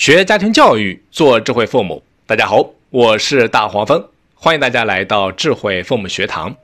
[0.00, 2.02] 学家庭教育，做智慧父母。
[2.26, 4.02] 大家好，我是大黄蜂，
[4.34, 6.56] 欢迎大家来到智慧父母学堂。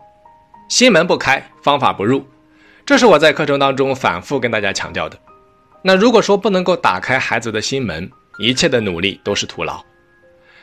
[0.71, 2.27] 心门不开，方法不入，
[2.87, 5.19] 这是我在课程当中反复跟大家强调的。
[5.83, 9.85] 那如果说不能够打开孩子的心门，一切的努力都是徒劳。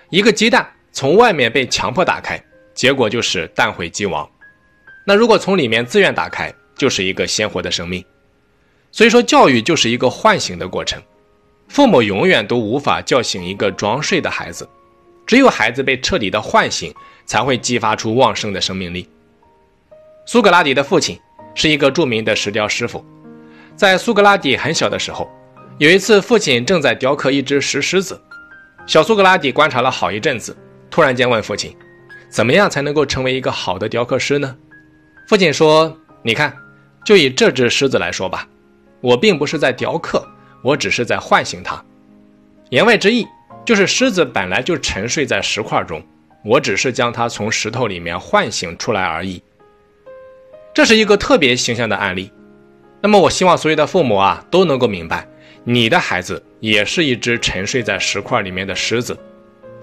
[0.10, 2.44] 一个鸡蛋从外面被强迫打开，
[2.74, 4.28] 结果就是蛋毁鸡亡。
[5.06, 8.04] 那如果从里面自愿打开，就是一个鲜活的生命。
[8.92, 11.00] 所以说，教育就是一个唤醒的过程。
[11.68, 14.68] 父母永远都无法叫醒一个装睡的孩子，
[15.26, 16.94] 只有孩子被彻底的唤醒，
[17.26, 19.10] 才会激发出旺盛的生命力。
[20.26, 21.20] 苏格拉底的父亲
[21.56, 23.04] 是一个著名的石雕师傅，
[23.76, 25.30] 在苏格拉底很小的时候，
[25.80, 28.20] 有一次父亲正在雕刻一只石狮子，
[28.86, 30.56] 小苏格拉底观察了好一阵子，
[30.90, 31.76] 突然间问父亲
[32.30, 34.56] ：“怎么样才能够成为一个好的雕刻师呢？”
[35.28, 36.56] 父亲说：“你看，
[37.06, 38.48] 就以这只狮子来说吧，
[39.02, 40.28] 我并不是在雕刻。”
[40.64, 41.84] 我只是在唤醒它，
[42.70, 43.28] 言外之意
[43.66, 46.02] 就是狮子本来就沉睡在石块中，
[46.44, 49.44] 我只是将它从石头里面唤醒出来而已。
[50.74, 52.32] 这是一个特别形象的案例。
[53.02, 55.28] 那么，我希望所有的父母啊都能够明白，
[55.66, 59.16] 你的孩子也是一只沉睡在石块里面的狮子。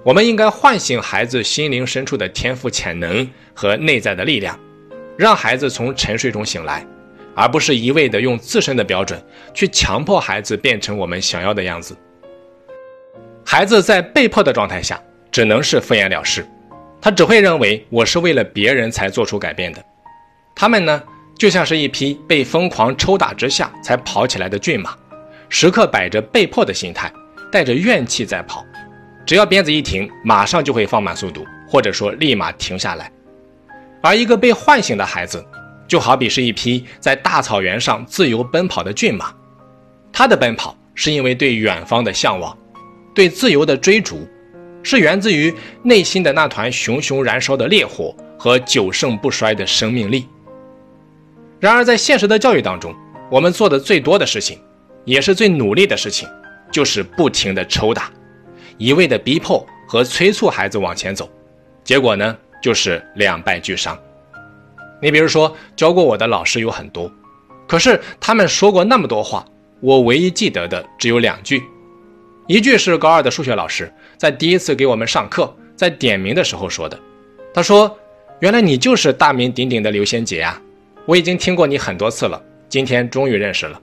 [0.03, 4.59] 我们应该唤醒孩子心灵深处的天赋潜能和内在的力量，
[5.19, 6.87] 让孩子从沉睡中醒来。
[7.35, 9.23] 而不是一味的用自身的标准
[9.55, 11.97] 去强迫孩子变成我们想要的样子。
[13.45, 15.01] 孩子在被迫的状态下，
[15.31, 16.47] 只能是敷衍了事，
[17.01, 19.85] 他只会认为我是为了别人才做出改变的。
[20.55, 21.03] 他们呢，
[21.39, 24.97] 就像是一匹被疯狂抽打之下才跑起来的骏马，
[25.49, 27.11] 时刻摆着被迫的心态，
[27.51, 28.65] 带着怨气在跑。
[29.25, 33.11] 只要鞭子一停，马上就会放慢速度，或者说立马停下来。
[34.03, 35.45] 而一个被唤醒的孩子。
[35.91, 39.35] 就好比是一匹在大草原上自由奔跑的骏马，
[40.13, 42.57] 它的奔跑是因为对远方的向往，
[43.13, 44.25] 对自由的追逐，
[44.85, 45.53] 是源自于
[45.83, 50.29] 内心的那团熊熊燃烧的烈火和久盛不衰的生命力。
[51.59, 52.95] 然而，在现实的教育当中，
[53.29, 54.61] 我们做的最多的事情，
[55.05, 56.29] 也是最努力的事情，
[56.71, 58.09] 就是不停的抽打，
[58.79, 61.29] 一味的逼迫和催促孩子往前走，
[61.83, 63.99] 结果呢，就是两败俱伤。
[65.01, 67.11] 你比如说，教过我的老师有很多，
[67.67, 69.45] 可是他们说过那么多话，
[69.81, 71.63] 我唯一记得的只有两句。
[72.47, 76.99] 一句是高二的数学老师在第一次给我们上课，在点名的时候说的，
[77.55, 77.97] 他说
[78.41, 80.61] ：“原来你就是大名鼎鼎的刘先杰啊，
[81.07, 83.81] 我已经听过你很多次了，今天终于认识了。”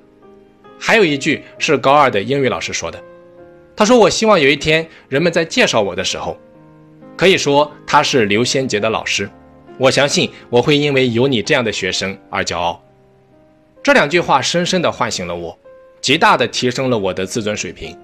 [0.77, 3.01] 还有一句是高二的英语老师说的，
[3.75, 6.37] 他说：“我希望有一天人们在介绍我的时候，
[7.15, 9.27] 可以说他是刘先杰的老师。”
[9.77, 12.81] 我相信我会因为有你这样的学生而骄傲。
[13.83, 15.57] 这两句话深深地唤醒了我，
[16.01, 17.97] 极大地提升了我的自尊水平。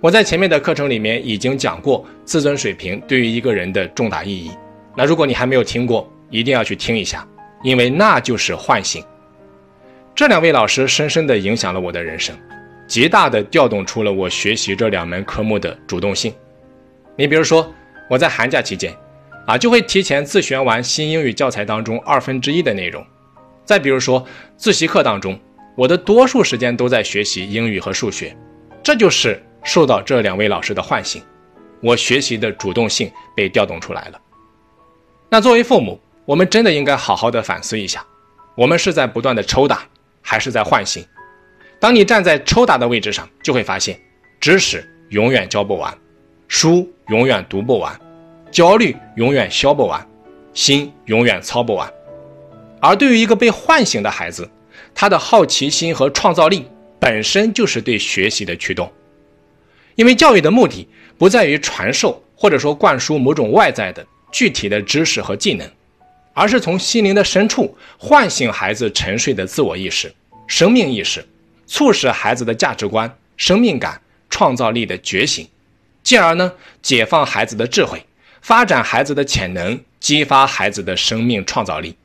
[0.00, 4.50] 我在前面的课程里面已经讲过自尊水平对于一个人的重大意义。
[4.94, 7.26] 那如果你还没有听过，一定要去听一下，
[7.62, 9.02] 因为那就是唤醒。
[10.14, 12.36] 这两位老师深深地影响了我的人生，
[12.86, 16.32] 极大地调动出了我学习这两门科目的主动性。
[17.16, 17.72] 你比如说，
[18.10, 18.94] 我在寒假期间。
[19.46, 23.04] 啊，就会提前自学完新英语教材当中二分之一的内容。
[23.64, 25.38] 再比如说，自习课当中，
[25.76, 28.36] 我的多数时间都在学习英语和数学，
[28.82, 31.22] 这就是受到这两位老师的唤醒，
[31.80, 34.20] 我学习的主动性被调动出来了。
[35.28, 38.04] 那作为父母，我们真的应该好好的反思一下，
[38.54, 39.80] 我们是在不断的抽打，
[40.22, 41.04] 还是在唤醒？
[41.80, 43.98] 当你站在抽打的位置上，就会发现，
[44.40, 45.92] 知识永远教不完，
[46.48, 47.98] 书永远读不完。
[48.54, 50.08] 焦虑永远消不完，
[50.52, 51.92] 心永远操不完。
[52.78, 54.48] 而对于一个被唤醒的孩子，
[54.94, 56.64] 他的好奇心和创造力
[57.00, 58.88] 本身就是对学习的驱动。
[59.96, 60.86] 因为教育的目的
[61.18, 65.68] 不在于传授或者说灌输某种外在的具体的知识和技能，
[66.32, 70.14] 而是从心灵的深处唤醒孩子沉睡的自我意识、
[70.46, 71.26] 生命意识，
[71.66, 74.00] 促使孩子的价值观、生命感、
[74.30, 75.44] 创造力的觉醒，
[76.04, 78.00] 进而呢解放孩子的智慧。
[78.44, 81.96] 发展孩子的潜能，激发孩子的生命创造力。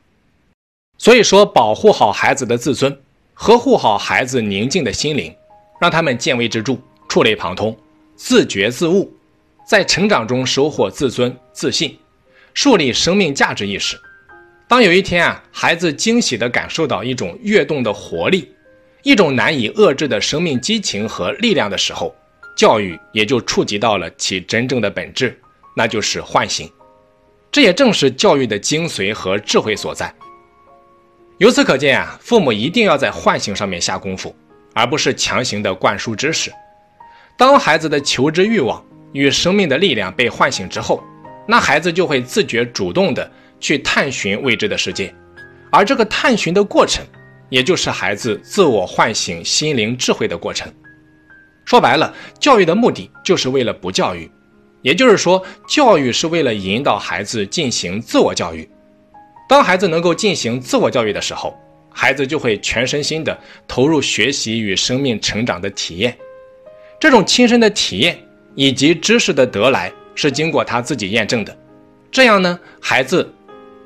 [0.96, 2.98] 所以说，保护好孩子的自尊，
[3.34, 5.34] 呵护好孩子宁静的心灵，
[5.78, 6.78] 让他们见微知著、
[7.10, 7.76] 触类旁通、
[8.16, 9.12] 自觉自悟，
[9.66, 11.94] 在成长中收获自尊、自信，
[12.54, 14.00] 树立生命价值意识。
[14.66, 18.48] 当有一天啊，孩子惊喜地感受到一种跃动的活力，
[19.02, 22.16] 一种难以遏制的生命激情和力量的时候，
[22.56, 25.38] 教育也就触及到了其真正的本质。
[25.74, 26.70] 那就是唤醒，
[27.50, 30.12] 这也正是教育的精髓和智慧所在。
[31.38, 34.34] 由此可见啊，父母一定要在唤醒上面下功夫，
[34.74, 36.52] 而不是强行的灌输知识。
[37.36, 41.02] 当孩子的求知欲望与生命的力量被唤醒之后，
[41.48, 45.14] 那孩子就会自觉主动的去探寻未知的世界，
[45.72, 47.02] 而这个探寻的过程，
[47.48, 50.70] 也就是孩子自我唤醒心灵智慧的过程。
[51.64, 54.30] 说白了，教育的目的就是为了不教育，
[54.82, 58.68] 也就是说，教育是为了引导孩子进行自我教育。
[59.48, 61.54] 当孩子能够进行自我教育的时候，
[61.92, 63.36] 孩子就会全身心的
[63.66, 66.16] 投入学习与生命成长的体验。
[66.98, 68.18] 这种亲身的体验
[68.54, 71.56] 以及知识的得来，是经过他自己验证的。
[72.10, 73.28] 这样呢，孩子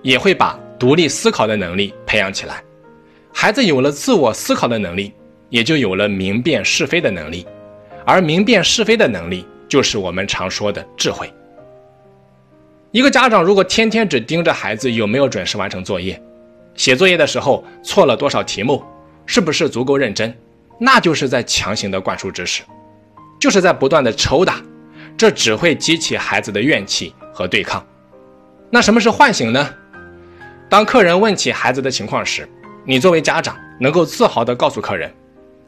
[0.03, 2.63] 也会把独立思考的能力培养起来。
[3.33, 5.13] 孩子有了自我思考的能力，
[5.49, 7.47] 也就有了明辨是非的能力。
[8.05, 11.29] 而明辨是非的能力，就是我们常说的智慧。
[12.93, 16.23] 一个家长如果天天只盯着孩子有没有准时完成作业，
[16.77, 18.85] 写作业的时候错了多少题目，
[19.27, 20.33] 是不是足够认真，
[20.79, 22.63] 那就是在强行的灌输知识，
[23.41, 24.63] 就是在不断的抽打，
[25.17, 27.85] 这只会激起孩子的怨气和对抗。
[28.71, 29.69] 那什么是唤醒呢？
[30.69, 32.49] 当客人问起孩子的情况时，
[32.85, 35.13] 你作为家长能够自豪地告诉客人。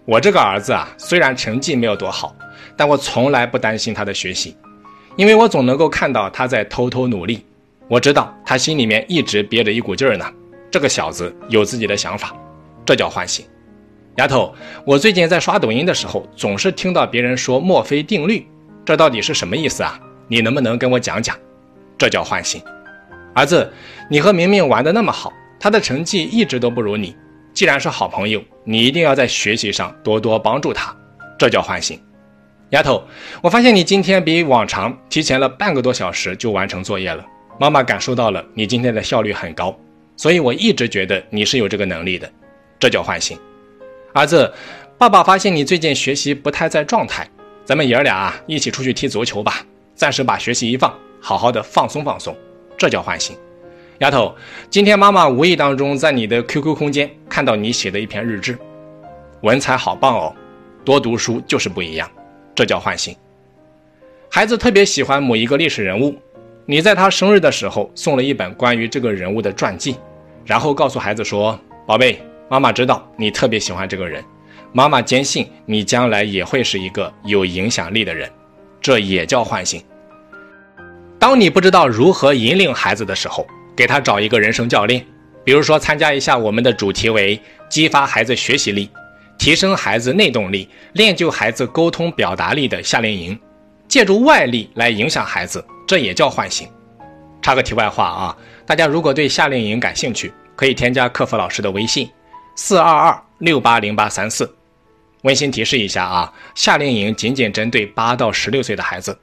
[0.05, 2.33] 我这个儿子啊，虽然成绩没有多好，
[2.77, 4.57] 但我从来不担心他的学习，
[5.17, 7.45] 因为我总能够看到他在偷偷努力。
[7.89, 10.25] 我知道他心里面一直憋着一股劲儿呢。
[10.71, 12.35] 这个小子有自己的想法，
[12.85, 13.47] 这叫唤醒。
[14.17, 18.47] 丫头，我最近在刷抖音的时候，总是听到别人说墨菲定律，
[18.85, 19.99] 这到底是什么意思啊？
[20.27, 21.37] 你能不能跟我讲讲？
[21.97, 22.61] 这叫唤醒。
[23.35, 23.73] 儿子，
[24.11, 27.15] 你和明明玩的那么好，他的成绩一直都不如你。
[27.55, 30.95] 既然是好朋友，你一定要在学习上多多帮助他，
[31.39, 31.99] 这叫唤醒。
[32.71, 33.01] 丫头，
[33.41, 37.25] 我发现你今天比往常提前了半个多小时就完成作业了，
[37.61, 39.79] 妈妈感受到了你今天的效率很高，
[40.17, 42.29] 所以我一直觉得你是有这个能力的，
[42.79, 43.39] 这叫唤醒。
[44.13, 44.53] 儿子，
[44.99, 47.29] 爸爸发现你最近学习不太在状态，
[47.65, 49.65] 咱们爷儿俩啊一起出去踢足球吧，
[49.95, 52.37] 暂时把学习一放，好好的放松放松，
[52.77, 53.37] 这叫唤醒。
[54.01, 54.35] 丫头，
[54.69, 58.59] 今天妈妈无意当中在你的 QQ 空间看到你写的一篇日志，
[59.43, 60.35] 文采好棒哦，
[60.85, 62.11] 多读书就是不一样，
[62.57, 63.15] 这叫唤醒。
[64.29, 66.17] 孩子特别喜欢某一个历史人物，
[66.65, 69.97] 你在他生日的时候送了一本关于这个人物的传记，
[70.45, 74.25] 然后告诉孩子说：“宝贝，妈妈知道你特别喜欢这个人，
[74.73, 78.29] 妈妈坚信你将来也会是一个有影响力的人，
[78.81, 79.83] 这也叫唤醒。”
[81.19, 85.05] 当你不知道如何引领孩子的时候，给他找一个人生教练，
[85.45, 88.91] 比如说参加一下我们的主题为激发孩子学习力、
[89.39, 93.39] 提升孩子内动力、练就孩子沟通表达力的夏令营，
[93.87, 96.69] 借助外力来影响孩子，这也叫唤醒。
[97.43, 98.37] 插个题外话啊，
[98.67, 102.11] 大家如果对夏令营感兴趣，可以添加客服老师的微信：
[102.57, 104.53] 四二二六八零八三四。
[105.23, 109.17] 温馨提示一下啊，夏令营仅仅针对八到十六岁的孩子。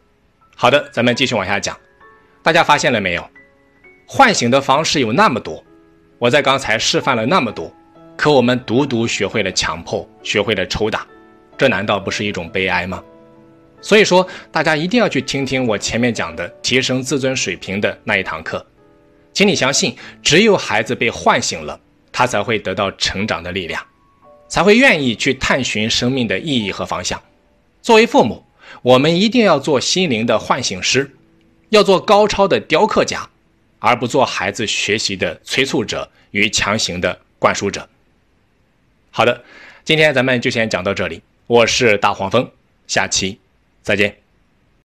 [0.56, 1.77] 好的，咱们继续往下讲，
[2.42, 3.30] 大家发现了没有？
[4.06, 5.63] 唤醒的方式有那么多，
[6.19, 7.74] 我在刚才示范了那么多，
[8.15, 11.06] 可我们独独学会了强迫，学会了抽打，
[11.57, 13.04] 这难道不是一种悲哀吗？
[13.81, 18.65] 所以说，大家一定要去听听我前面讲的提升自尊水平的那一堂课，
[19.33, 21.80] 请你相信，只有孩子被唤醒了，
[22.12, 23.86] 他才会得到成长的力量，
[24.48, 27.21] 才会愿意去探寻生命的意义和方向。
[27.81, 28.44] 作为父母，
[28.81, 31.11] 我们一定要做心灵的唤醒师，
[31.69, 33.28] 要做高超的雕刻家。
[33.85, 37.85] 而不做孩子学习的催促者与强行的灌输者。
[39.15, 39.43] 好的，
[39.85, 41.21] 今天咱们就先讲到这里。
[41.45, 42.49] 我是大黄蜂，
[42.87, 43.39] 下期
[43.83, 44.22] 再见。